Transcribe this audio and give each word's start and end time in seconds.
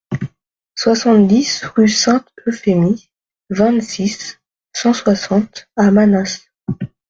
soixante-dix 0.73 1.63
rue 1.75 1.87
Sainte-Euphémie, 1.87 3.11
vingt-six, 3.51 4.39
cent 4.73 4.93
soixante 4.95 5.69
à 5.75 5.91
Manas 5.91 6.47